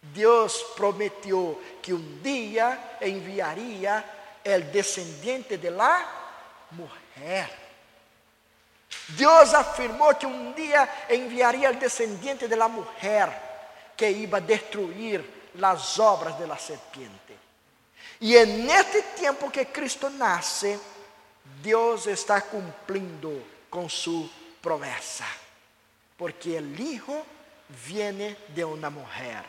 [0.00, 4.04] Deus prometeu que um dia enviaria
[4.44, 6.06] el descendiente de la
[6.70, 7.50] mujer.
[9.08, 13.28] Deus afirmou que um dia enviaria o descendiente de la mujer
[13.96, 15.24] que iba a destruir
[15.60, 17.36] as obras de la serpiente.
[18.20, 20.78] E é neste tempo que Cristo nasce,
[21.60, 24.28] Deus está cumprindo com sua
[24.62, 25.24] promessa,
[26.16, 27.26] porque o Hijo
[27.68, 29.44] viene de uma mulher.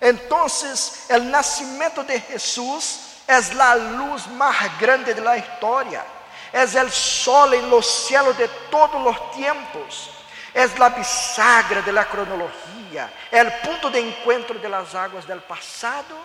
[0.00, 6.04] Então, o nascimento de Jesus é a luz mais grande da história,
[6.52, 10.10] é o sol em los cielos de todos os tempos,
[10.54, 15.40] é a bisagra de la cronologia, é o ponto de encontro de las águas del
[15.40, 16.16] passado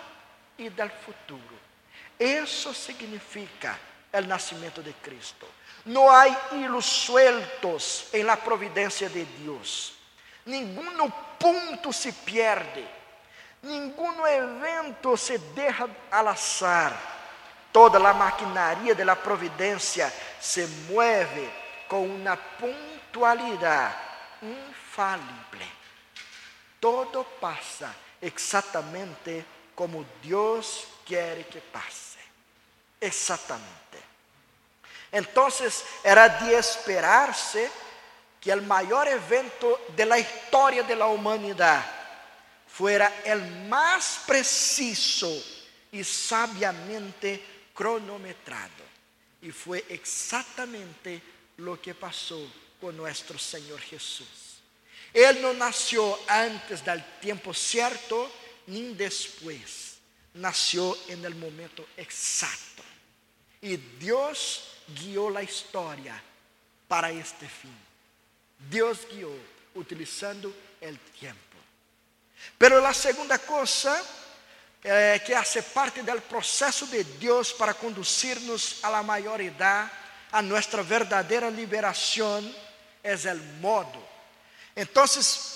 [0.58, 1.60] e del futuro.
[2.18, 3.78] Isso significa
[4.12, 5.46] o nascimento de Cristo.
[5.84, 9.94] Não há hilos sueltos em la providência de Deus.
[10.46, 12.86] Nenhum ponto se perde.
[13.62, 16.92] Nenhum evento se deixa al azar.
[17.72, 21.50] Toda a maquinaria de la providência se mueve
[21.88, 23.96] com uma pontualidade
[24.42, 25.68] infalível.
[26.80, 29.44] Todo passa exatamente
[29.74, 32.18] como Deus quer que passe.
[33.02, 33.72] Exatamente.
[35.12, 35.48] Então,
[36.04, 37.70] era de esperar-se
[38.40, 41.86] que o maior evento da história da humanidade
[42.66, 45.30] fuera el más preciso
[45.92, 48.82] y sabiamente cronometrado.
[49.42, 51.20] Y fue exactamente
[51.58, 52.40] lo que pasó
[52.80, 54.62] con nuestro Señor Jesús.
[55.12, 58.30] Él no nació antes del tiempo cierto
[58.68, 59.98] ni después.
[60.34, 62.82] Nació en el momento exacto.
[63.62, 66.20] Y Dios guió la historia
[66.88, 67.76] para este fin.
[68.68, 69.30] Dios guió
[69.74, 71.38] utilizando el tiempo.
[72.58, 74.02] Pero a segunda coisa
[74.84, 79.90] eh, que hace parte do processo de Deus para conduzir-nos a la maioridade,
[80.32, 82.42] a nossa verdadeira liberação,
[83.02, 84.02] é o modo.
[84.74, 85.04] Então,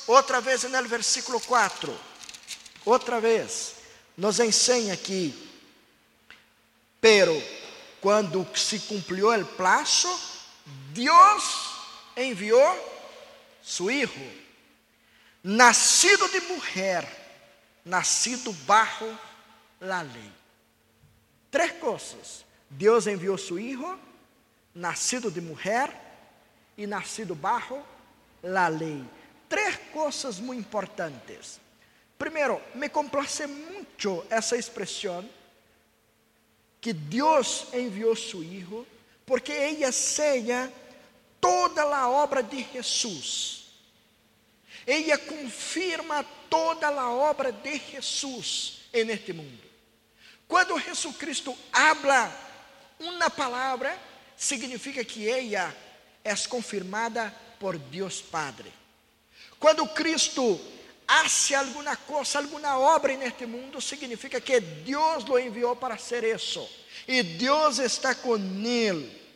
[0.06, 1.98] outra vez no versículo 4,
[2.84, 3.74] outra vez,
[4.16, 5.34] nos ensina aqui,
[7.00, 7.34] pero
[8.06, 10.08] quando se cumpriu o plazo,
[10.92, 11.74] Deus
[12.16, 12.78] enviou
[13.60, 14.30] su Hijo
[15.42, 17.04] nascido de mulher,
[17.84, 19.06] nascido bajo
[19.80, 20.32] la lei.
[21.50, 22.44] Três coisas.
[22.70, 23.98] Deus enviou seu Hijo,
[24.72, 25.90] nascido de mulher
[26.78, 27.82] e nascido bajo
[28.40, 29.04] la lei.
[29.48, 31.58] Três coisas muito importantes.
[32.16, 35.28] Primeiro, me complace muito essa expressão
[36.86, 38.86] que Deus enviou seu Hijo,
[39.24, 40.72] porque ela sella
[41.40, 43.56] toda a obra de Jesus
[44.86, 49.64] ella confirma toda a obra de Jesus en este mundo.
[50.46, 52.30] Quando Jesucristo habla
[53.00, 53.98] uma palavra,
[54.36, 55.74] significa que ella
[56.22, 58.72] é confirmada por Deus Padre.
[59.58, 60.60] Quando Cristo
[61.06, 66.68] hace alguma coisa, alguma obra neste mundo, significa que Deus lo enviou para ser isso.
[67.06, 69.26] E Deus está com ele.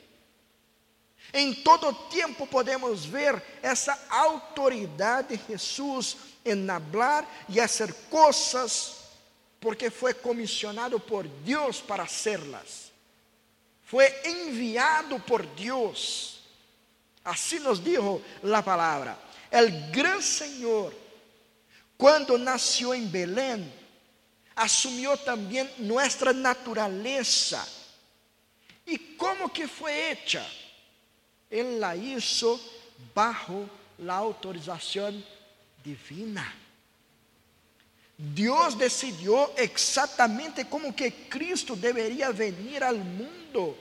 [1.32, 8.96] Em todo tempo podemos ver essa autoridade de Jesus em hablar e fazer coisas,
[9.60, 12.90] porque foi comissionado por Deus para hacerlas.
[13.84, 16.40] Foi enviado por Deus.
[17.24, 19.18] Assim nos dijo a palavra.
[19.50, 20.94] El gran Senhor,
[22.00, 23.70] quando nasceu em Belém,
[24.56, 27.62] assumiu também nossa natureza.
[28.86, 30.44] E como que foi hecha?
[31.50, 32.58] Él la hizo
[33.14, 35.22] bajo la autorización
[35.84, 36.54] divina.
[38.16, 43.76] Dios decidió exactamente como que Cristo debería venir al mundo.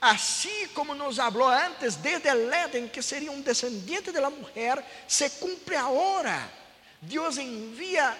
[0.00, 4.84] Así como nos habló antes desde el Edén que sería un descendiente de la mujer,
[5.06, 6.50] se cumple ahora.
[7.00, 8.16] Dios envía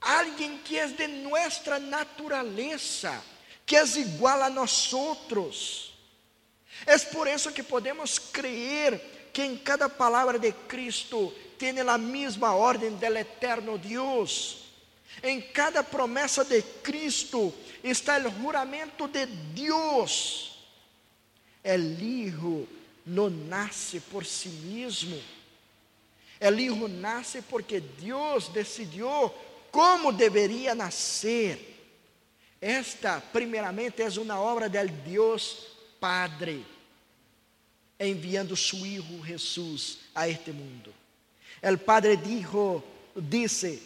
[0.00, 3.22] a alguien que es de nuestra naturaleza,
[3.64, 5.92] que es igual a nosotros.
[6.86, 12.54] É por isso que podemos crer que em cada palavra de Cristo tem a mesma
[12.54, 14.58] ordem del eterno Deus.
[15.22, 20.51] Em cada promessa de Cristo está o juramento de Deus.
[21.62, 22.66] El Hijo
[23.06, 25.20] não nasce por si mesmo.
[26.40, 29.32] El Hijo nasce porque Deus decidiu
[29.70, 31.58] como deveria nascer.
[32.60, 35.66] Esta, primeiramente, é uma obra del Deus
[35.98, 36.64] Padre
[37.98, 40.92] enviando su Hijo Jesús a este mundo.
[41.60, 42.82] El Padre dijo,
[43.14, 43.80] dice,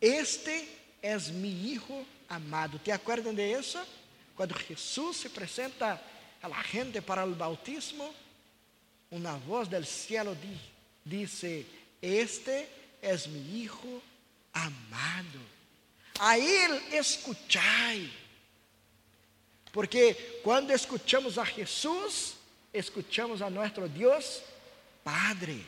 [0.00, 0.68] este
[1.02, 2.78] es mi Hijo amado.
[2.78, 3.84] ¿Te acuerdan de eso?
[4.36, 6.00] Cuando Jesús se presenta
[6.42, 8.12] a la gente para el bautismo,
[9.10, 10.36] una voz del cielo
[11.04, 11.64] dice,
[12.00, 12.68] este
[13.00, 14.02] es mi Hijo
[14.52, 15.40] amado.
[16.20, 18.10] A Él escucháis.
[19.72, 22.34] Porque quando escuchamos a Jesús,
[22.72, 24.42] escuchamos a nuestro Dios
[25.04, 25.64] Padre.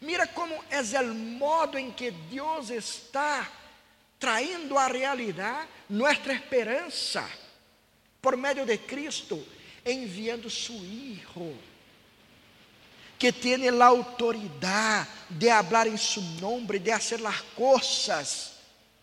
[0.00, 3.50] Mira como é o modo em que Deus está
[4.18, 7.28] traindo a realidade nossa esperança
[8.20, 9.44] por meio de Cristo,
[9.84, 11.54] enviando su Hijo,
[13.18, 18.52] que tem a autoridade de hablar em su nome, de fazer as coisas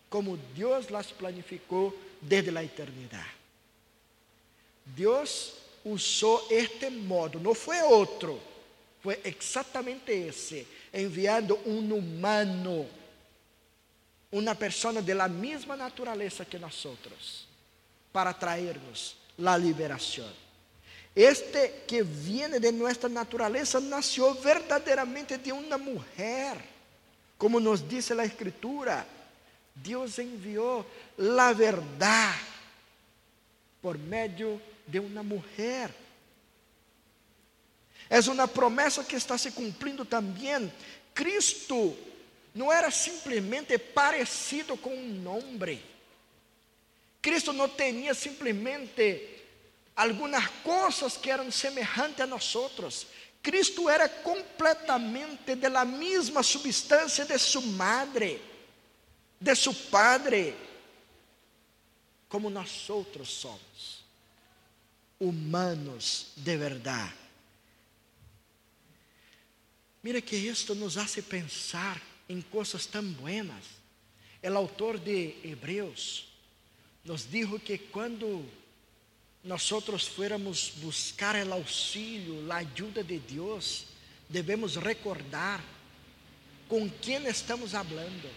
[0.08, 3.36] como Deus las planificou desde a eternidade.
[4.84, 5.52] Deus
[5.84, 8.40] usou este modo, não foi outro,
[9.02, 12.88] foi exatamente esse, enviando um humano,
[14.32, 17.45] uma pessoa de la mesma natureza que nós outros,
[18.16, 20.24] para traernos la liberação.
[21.14, 26.56] Este que viene de nossa natureza nasceu verdadeiramente de uma mulher,
[27.36, 29.06] como nos diz a Escritura.
[29.74, 30.86] Deus enviou
[31.18, 32.40] a verdade
[33.82, 35.90] por meio de uma mulher.
[38.08, 40.72] É uma promessa que está se cumprindo também.
[41.12, 41.94] Cristo
[42.54, 45.95] não era simplesmente parecido com um nome.
[47.26, 49.28] Cristo não tinha simplesmente
[49.96, 53.04] algumas coisas que eram semelhantes a nós outros.
[53.42, 58.40] Cristo era completamente de la mesma substância de sua madre,
[59.40, 60.54] de seu padre,
[62.28, 64.04] como nós outros somos
[65.18, 67.12] humanos de verdade.
[70.00, 73.64] Mira que isto nos hace pensar em coisas tão buenas.
[74.44, 76.25] O autor de Hebreus
[77.06, 78.44] nos dijo que quando
[79.44, 79.68] nós
[80.08, 83.86] fuéramos buscar o auxílio, a ajuda de Deus,
[84.28, 85.62] devemos recordar
[86.68, 88.28] com quem estamos hablando.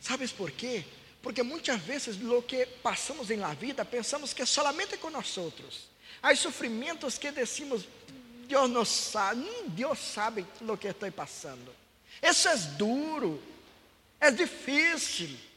[0.00, 0.84] ¿Sabes por quê?
[1.22, 5.38] Porque muitas vezes lo que passamos em la vida pensamos que é solamente com nós
[5.38, 5.88] outros.
[6.22, 7.86] Há sofrimentos que decimos,
[8.46, 11.74] Deus não sabe, Deus sabe lo que estou passando.
[12.22, 13.42] Isso é duro,
[14.20, 15.51] é difícil.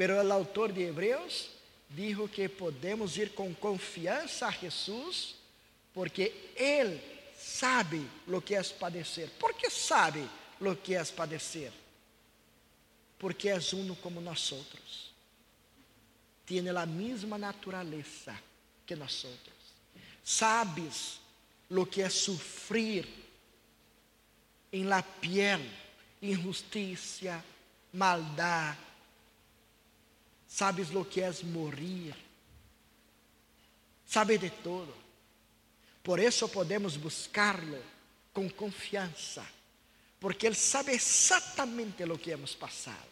[0.00, 1.50] Pero o autor de Hebreus
[1.90, 5.34] dijo que podemos ir com confiança a Jesus,
[5.92, 6.98] porque Ele
[7.36, 9.28] sabe lo que é padecer.
[9.38, 10.24] Por que sabe
[10.58, 11.70] lo que é padecer?
[13.20, 15.12] porque és uno como nós outros.
[16.46, 18.34] Tiene a mesma natureza
[18.86, 19.54] que nós outros.
[20.24, 21.20] Sabes
[21.68, 23.06] lo que é sofrer
[24.72, 25.60] em la piel
[26.22, 27.44] injusticia,
[27.92, 28.76] maldad.
[30.50, 32.14] Sabes lo que es morir.
[34.04, 34.92] Sabe de todo.
[36.02, 37.78] Por eso podemos buscarlo
[38.32, 39.46] com confiança,
[40.18, 43.08] porque Ele sabe exatamente o que hemos passado.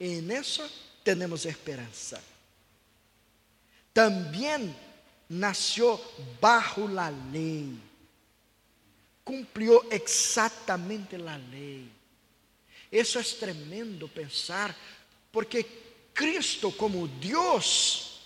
[0.00, 0.68] E nisso
[1.04, 2.20] temos esperança.
[3.94, 4.74] Também
[5.28, 6.00] nasceu
[6.40, 7.78] bajo la lei,
[9.24, 11.88] cumpriu exatamente la lei.
[12.90, 14.76] Isso é tremendo pensar,
[15.36, 15.66] porque
[16.14, 18.22] Cristo, como Deus,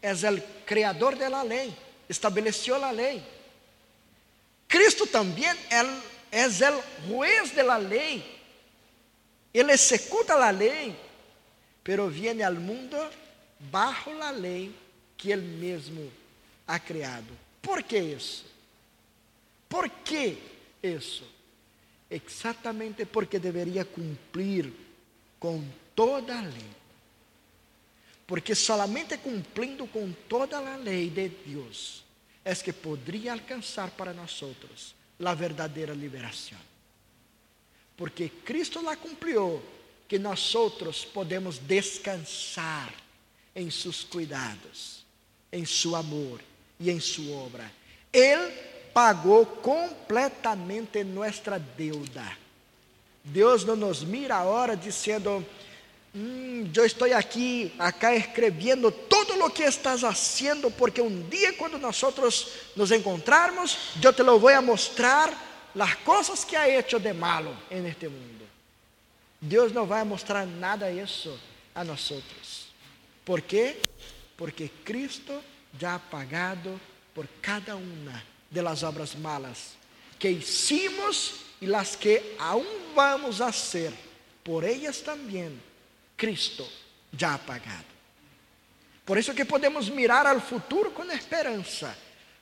[0.00, 1.76] é o criador da lei,
[2.08, 3.20] estabeleceu a lei.
[4.68, 5.46] Cristo também
[6.30, 8.22] é, o juez de la lei.
[9.52, 10.94] Ele executa a lei,
[11.82, 12.96] pero viene al mundo
[13.58, 14.72] bajo la lei
[15.16, 16.12] que ele mesmo
[16.68, 17.36] ha criado.
[17.60, 18.44] Por que isso?
[19.68, 20.38] Por que
[20.80, 21.24] isso?
[22.08, 24.72] Exatamente porque deveria cumprir
[25.40, 26.70] com toda a lei.
[28.26, 32.02] Porque solamente cumprindo com toda a lei de Deus
[32.44, 36.58] é que poderia alcançar para nós outros a verdadeira liberação.
[37.96, 39.62] Porque Cristo lá cumpriu
[40.08, 42.92] que nós outros podemos descansar
[43.54, 45.04] em seus cuidados,
[45.52, 46.40] em seu amor
[46.80, 47.70] e em sua obra.
[48.12, 48.52] Ele
[48.92, 52.36] pagou completamente nossa deuda.
[53.24, 55.46] Deus não nos mira agora dizendo,
[56.14, 61.78] hum, eu estou aqui, acá escrevendo todo o que estás haciendo, porque um dia quando
[61.78, 62.00] nós
[62.76, 65.30] nos encontrarmos, eu te lo vou a mostrar
[65.78, 68.46] as coisas que ha hecho de malo en este mundo.
[69.40, 71.36] Deus não vai mostrar nada isso
[71.74, 72.68] a nós outros.
[73.24, 73.76] ¿Por quê?
[74.36, 75.42] Porque Cristo
[75.78, 76.80] já ha pagado
[77.14, 79.74] por cada uma de las obras malas
[80.18, 83.92] que hicimos e las que aún vamos a hacer.
[84.44, 85.58] Por ellas também
[86.22, 86.64] Cristo
[87.18, 87.84] já ha pagado.
[89.04, 91.98] Por isso que podemos mirar ao futuro com esperança,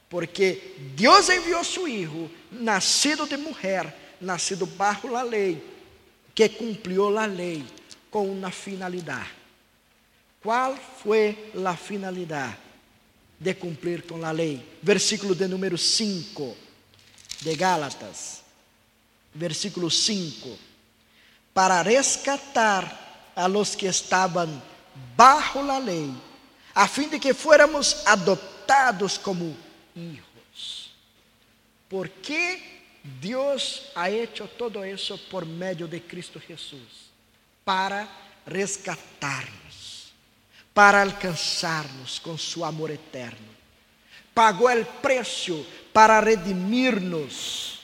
[0.07, 5.67] porque Deus enviou seu Filho, nascido de mulher, nascido bajo a lei,
[6.35, 7.65] que cumpriu a lei
[8.11, 9.31] com uma finalidade.
[10.43, 12.59] Qual foi a finalidade
[13.39, 14.63] de cumprir com a lei?
[14.83, 16.55] Versículo de número 5
[17.41, 18.43] de Gálatas,
[19.35, 20.59] versículo 5:
[21.55, 23.10] Para rescatar
[23.41, 24.63] a los que estavam
[25.17, 26.15] bajo a lei,
[26.75, 29.57] a fim de que fuéramos adoptados como
[29.97, 30.91] hijos.
[31.89, 32.81] ¿Por que
[33.21, 37.11] Deus ha hecho todo isso por meio de Cristo Jesus?
[37.65, 38.09] Para
[38.47, 40.13] resgatar-nos,
[40.73, 43.49] para alcançar-nos com seu amor eterno.
[44.35, 47.80] Pagou o preço para redimir-nos.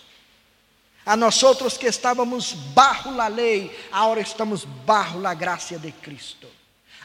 [1.06, 6.48] A nós outros que estávamos bajo la lei, agora estamos bajo la graça de Cristo.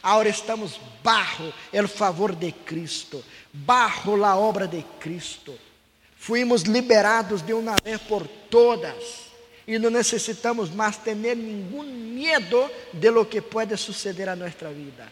[0.02, 5.56] Agora estamos bajo o favor de Cristo, bajo a obra de Cristo.
[6.16, 9.30] Fuimos liberados de uma vez por todas
[9.68, 15.06] e não necessitamos mais ter nenhum medo de lo que pode suceder a nossa vida.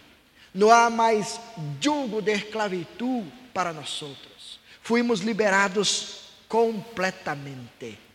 [0.53, 1.39] Não há mais
[1.81, 3.25] jugo de esclavitud
[3.55, 4.59] para nós outros.
[4.83, 8.10] Fuimos liberados completamente.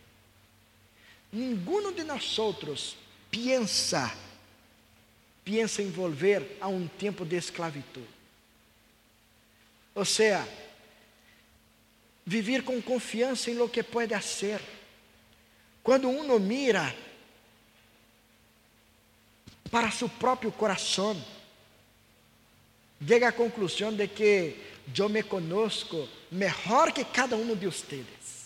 [1.36, 2.96] Ninguno de nós outros
[3.30, 4.16] pensa
[5.44, 8.08] piensa em volver a um tempo de esclavitud.
[9.94, 10.48] Ou seja,
[12.26, 14.60] viver com confiança em lo que pode ser.
[15.84, 16.96] Quando uno mira
[19.70, 21.22] para seu próprio coração,
[23.06, 24.58] chega à conclusão de que
[24.98, 28.45] eu me conosco melhor que cada um de vocês.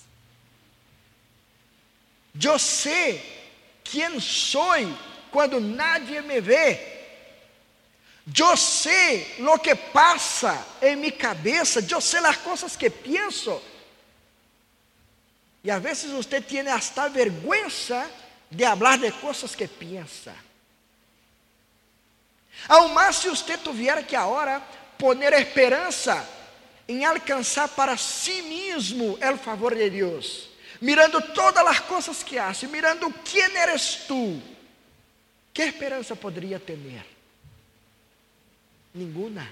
[2.42, 3.22] Eu sei
[3.84, 4.74] quem sou
[5.32, 6.98] quando nadie me vê.
[8.38, 13.62] Eu sei lo que passa em minha cabeça, eu sei as coisas que penso.
[15.64, 17.68] E às vezes você tem hasta vergonha
[18.50, 20.34] de falar de coisas que pensa.
[22.68, 24.62] Ao mais, se você tiver que agora
[24.98, 26.28] poner esperança
[26.88, 30.49] em alcançar para si mesmo o favor de Deus,
[30.82, 34.42] mirando todas as coisas que hace, mirando quem eres tu,
[35.54, 36.78] que esperança poderia ter?
[38.94, 39.48] Nenhuma.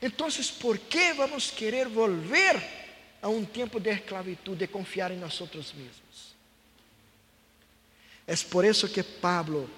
[0.00, 0.28] Então,
[0.60, 2.62] por que vamos querer volver
[3.22, 6.34] a um tempo de esclavitud, de confiar em nós mesmos?
[8.26, 9.68] É por isso que Pablo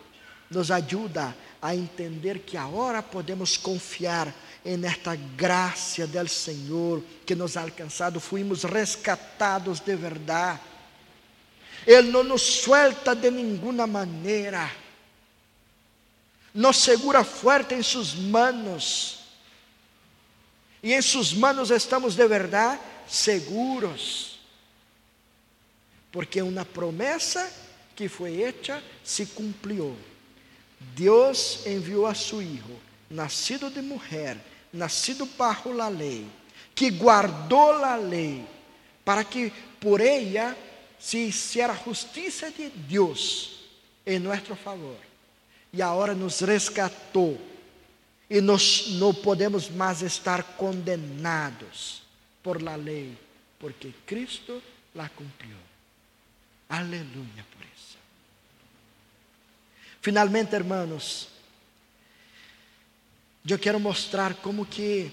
[0.51, 4.33] nos ajuda a entender que agora podemos confiar
[4.67, 10.61] en esta gracia del Señor que nos ha alcanzado, fuimos rescatados de verdad.
[11.87, 14.69] Él no nos suelta de ninguna manera,
[16.53, 19.21] nos segura fuerte en sus manos,
[20.83, 24.41] y en sus manos estamos de verdad seguros,
[26.11, 27.49] porque una promesa
[27.95, 29.95] que fue hecha se cumplió.
[30.97, 36.27] Dios envió a su Hijo, nacido de mujer, nacido bajo la lei,
[36.75, 38.45] que guardou a lei,
[39.05, 40.57] para que por ella
[40.99, 43.65] se hiciera justiça de Deus
[44.05, 44.99] em nosso favor.
[45.73, 47.39] E agora nos resgatou
[48.29, 52.03] e nós não podemos mais estar condenados
[52.43, 53.17] por la lei,
[53.59, 54.63] porque Cristo
[54.95, 55.57] la cumpriu.
[56.69, 57.97] Aleluia por isso.
[60.01, 61.29] Finalmente, hermanos,
[63.53, 65.13] eu quero mostrar como que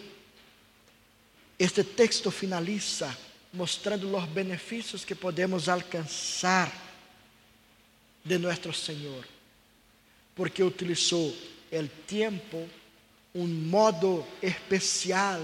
[1.59, 3.15] este texto finaliza
[3.53, 6.71] mostrando os benefícios que podemos alcançar
[8.25, 9.23] de nosso Senhor,
[10.35, 12.67] porque utilizou o tempo,
[13.35, 15.39] um modo especial,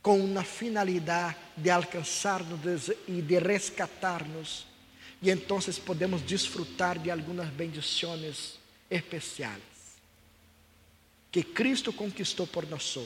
[0.00, 4.66] com uma finalidade de alcançar-nos e de rescatar-nos,
[5.20, 8.58] e então podemos desfrutar de algumas bendições
[8.90, 9.71] especiais
[11.32, 12.98] que Cristo conquistou por nós.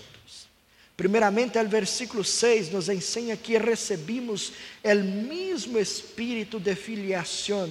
[0.97, 4.53] Primeiramente, o versículo 6 nos ensina que recebimos
[4.83, 7.71] o mesmo espírito de filiação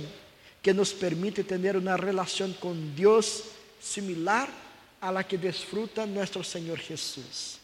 [0.64, 3.44] que nos permite ter uma relação com Deus
[3.82, 4.50] similar
[5.02, 7.60] a la que desfruta nosso Senhor Jesus.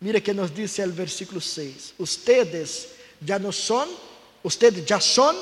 [0.00, 2.88] Mira que nos diz o versículo 6: Ustedes
[3.20, 3.96] já não são,
[4.42, 5.36] ustedes já são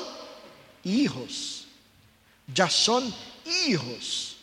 [0.83, 1.67] hijos,
[2.53, 3.13] já são
[3.45, 4.36] hijos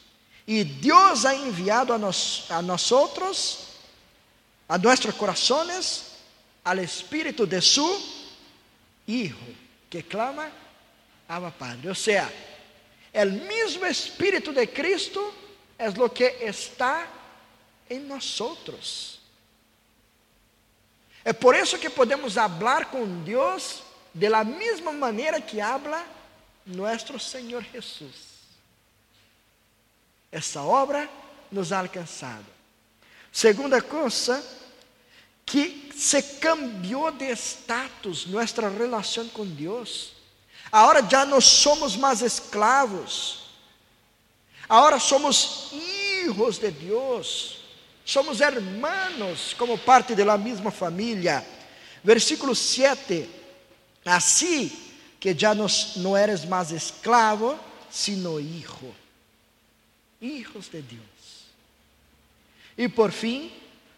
[0.46, 3.68] e Deus ha enviado a, nós, a nosotros,
[4.68, 6.12] a nossos corazones,
[6.62, 8.14] al Espírito de su
[9.06, 9.46] Hijo,
[9.88, 10.50] que clama,
[11.28, 11.90] Abba Padre.
[11.90, 12.30] O sea,
[13.12, 15.32] el mismo Espírito de Cristo
[15.78, 17.06] es lo que está
[17.88, 19.20] en nosotros.
[21.24, 23.82] É por isso que podemos falar com Deus
[24.12, 26.04] de la mesma maneira que habla
[26.66, 28.33] nosso Senhor Jesus.
[30.34, 31.08] Essa obra
[31.48, 32.44] nos ha alcançado.
[33.30, 34.44] Segunda coisa,
[35.46, 40.10] que se cambiou de status nossa relação com Deus.
[40.72, 43.44] Agora já não somos mais escravos.
[44.68, 47.58] Agora somos hijos de Deus.
[48.04, 51.46] Somos hermanos como parte da mesma família.
[52.02, 53.30] Versículo 7.
[54.04, 54.72] Assim
[55.20, 57.56] que já não eres mais escravo,
[57.88, 59.03] sino hijo
[60.24, 61.44] hijos de Deus.
[62.76, 63.52] E por fim,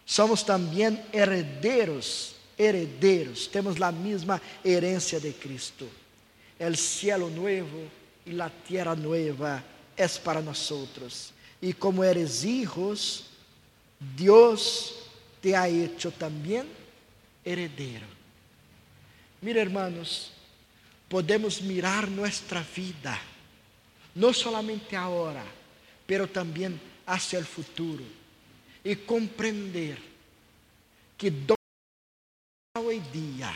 [0.05, 5.89] somos também herederos, herederos, temos a mesma herência de Cristo.
[6.59, 7.89] El cielo nuevo
[8.25, 9.63] e la tierra nueva
[9.97, 11.33] es para nosotros.
[11.61, 13.27] E como eres hijos,
[13.99, 14.95] Deus
[15.41, 16.65] te ha hecho também
[17.45, 18.07] heredero.
[19.41, 20.33] Mira, hermanos,
[21.09, 23.19] podemos mirar nuestra vida,
[24.15, 25.45] não solamente agora,
[26.07, 28.05] pero também hacia el futuro
[28.85, 29.99] e compreender
[31.19, 31.33] que
[32.79, 33.53] hoy día,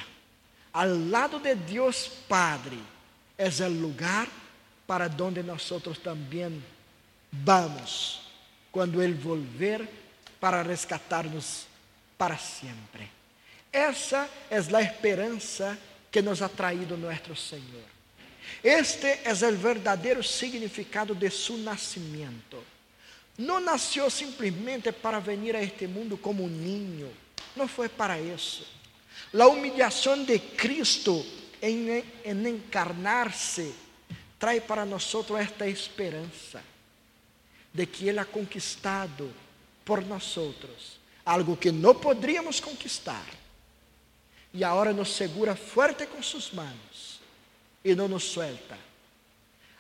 [0.73, 2.79] al lado de Dios Padre,
[3.37, 4.29] es el lugar
[4.87, 6.63] para donde nosotros también
[7.31, 8.23] vamos
[8.73, 9.89] quando Ele volver
[10.41, 11.67] para rescatar-nos
[12.17, 13.11] para sempre.
[13.73, 15.79] Essa é a esperança
[16.11, 18.00] que nos ha traído nosso Senhor.
[18.63, 22.63] Este é o verdadeiro significado de su nascimento.
[23.39, 27.11] Não nasceu simplesmente para venir a este mundo como um ninho,
[27.57, 28.67] não foi para isso.
[29.39, 31.25] A humilhação de Cristo
[31.63, 33.75] em, em encarnar-se
[34.39, 36.63] traz para nós esta esperança
[37.73, 39.31] de que Ele ha conquistado
[39.85, 40.37] por nós
[41.25, 43.27] algo que não poderíamos conquistar
[44.53, 46.90] e agora nos segura forte com suas mãos
[47.85, 48.79] e não nos suelta.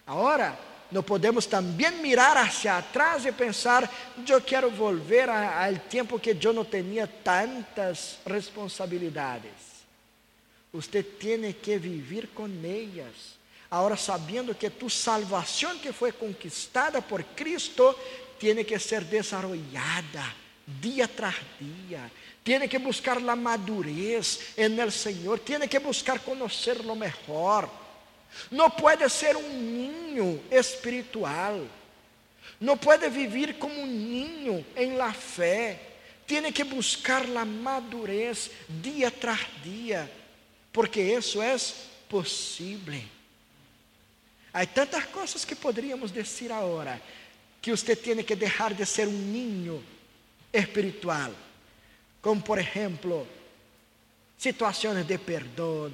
[0.06, 0.58] Agora,
[0.90, 3.88] não podemos também mirar hacia atrás e pensar,
[4.28, 9.80] eu quero volver ao tempo que eu não tinha tantas responsabilidades.
[10.72, 13.38] Você tem que viver com elas.
[13.70, 17.94] Agora, sabendo que tu salvação que foi conquistada por Cristo,
[18.38, 20.40] tem que ser desarrollada
[20.80, 22.10] dia tras dia.
[22.42, 25.38] Tem que buscar a madurez en el Senhor.
[25.40, 27.68] Tem que buscar conhecer lo mejor.
[28.50, 31.66] Não pode ser um ninho espiritual.
[32.60, 35.90] Não pode viver como um ninho em la fé.
[36.30, 40.08] tiene que buscar la madurez día tras día,
[40.70, 43.02] porque eso es posible.
[44.52, 47.00] Hay tantas cosas que podríamos decir ahora,
[47.60, 49.82] que usted tiene que dejar de ser un niño
[50.52, 51.34] espiritual,
[52.20, 53.26] como por ejemplo,
[54.38, 55.92] situaciones de perdón,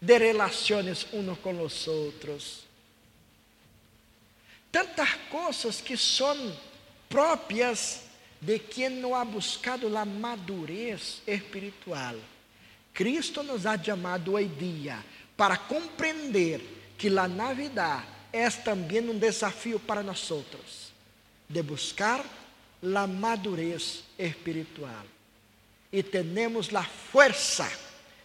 [0.00, 2.64] de relaciones unos con los otros.
[4.70, 6.36] Tantas cosas que son
[7.08, 8.02] propias
[8.40, 12.18] de quien no ha buscado la madurez espiritual.
[12.92, 15.02] Cristo nos ha llamado hoy día
[15.36, 16.60] para compreender
[16.96, 20.92] que la Navidad es también un desafío para nosotros
[21.48, 22.22] de buscar
[22.82, 25.06] la madurez espiritual.
[25.90, 27.68] Y tenemos la fuerza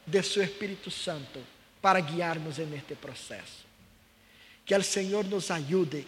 [0.06, 1.40] de su Espíritu Santo
[1.84, 3.68] para guiarnos en este proceso.
[4.66, 6.06] Que el Señor nos ayude,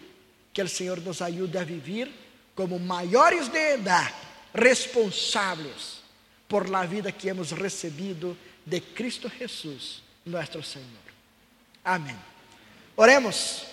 [0.53, 2.09] que el Señor nos ayude a vivir
[2.55, 4.09] como maiores de edad,
[4.53, 5.99] responsáveis
[6.47, 10.87] por la vida que hemos recebido de Cristo Jesús, nuestro Senhor.
[11.83, 12.15] Amém.
[12.95, 13.65] Oremos.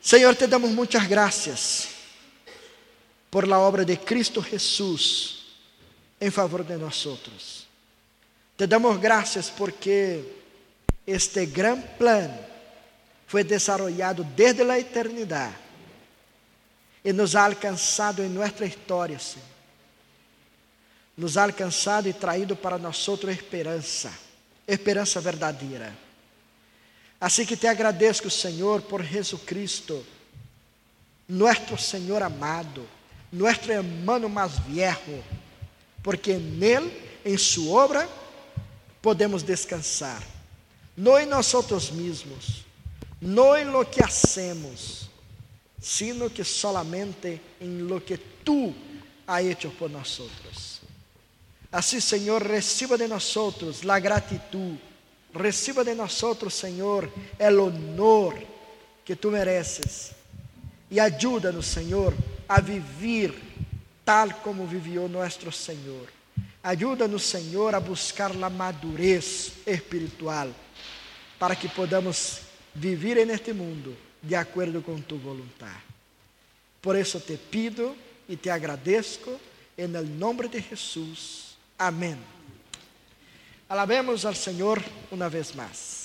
[0.00, 1.90] Senhor, te damos muitas graças
[3.30, 5.54] por la obra de Cristo Jesús
[6.20, 7.70] em favor de nós outros.
[8.62, 10.22] Te damos graças porque
[11.04, 12.30] este gran plan
[13.26, 15.56] foi desarrollado desde a eternidade
[17.04, 19.48] e nos ha alcançado em nossa história, Senhor.
[21.16, 24.12] Nos ha alcançado e traído para nós esperança,
[24.64, 25.92] esperança verdadeira.
[27.20, 30.06] Assim que te agradeço, Senhor, por Jesus Cristo,
[31.28, 32.88] nosso Senhor amado,
[33.32, 35.20] nosso hermano mais viejo,
[36.00, 38.21] porque nele, em sua obra,
[39.02, 40.22] podemos descansar,
[40.96, 41.52] não em nós
[41.90, 42.64] mesmos,
[43.20, 45.10] não em lo que hacemos,
[45.80, 48.72] sino que solamente en lo que tú
[49.26, 50.80] has hecho por nosotros.
[51.72, 54.76] Así, Señor, reciba de nosotros la gratitud,
[55.34, 58.36] reciba de nosotros, Señor, el honor
[59.04, 60.12] que tú mereces
[60.90, 62.14] y ayúdanos, Señor,
[62.46, 63.34] a vivir
[64.04, 66.21] tal como vivió nuestro Señor.
[66.62, 70.48] Ayúdanos, Senhor, a buscar a madurez espiritual
[71.38, 72.42] para que podamos
[72.72, 75.82] viver neste mundo de acordo com tu vontade.
[76.80, 77.96] Por isso te pido
[78.28, 79.40] e te agradeço,
[79.76, 81.56] em nome de Jesus.
[81.78, 82.16] Amém.
[83.68, 86.01] Alabemos ao Senhor uma vez mais.